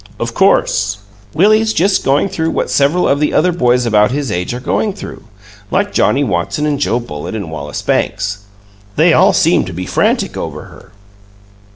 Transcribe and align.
"Of 0.19 0.33
course!" 0.33 0.97
"Willie's 1.35 1.73
just 1.73 2.03
going 2.03 2.27
through 2.27 2.49
what 2.49 2.71
several 2.71 3.07
of 3.07 3.19
the 3.19 3.35
other 3.35 3.51
boys 3.51 3.85
about 3.85 4.09
his 4.09 4.31
age 4.31 4.51
are 4.51 4.59
going 4.59 4.93
through 4.93 5.25
like 5.69 5.93
Johnnie 5.93 6.23
Watson 6.23 6.65
and 6.65 6.79
Joe 6.79 6.99
Bullitt 6.99 7.35
and 7.35 7.51
Wallace 7.51 7.83
Banks. 7.83 8.39
They 8.95 9.13
all 9.13 9.31
seem 9.31 9.63
to 9.65 9.73
be 9.73 9.85
frantic 9.85 10.35
over 10.35 10.63
her." 10.63 10.91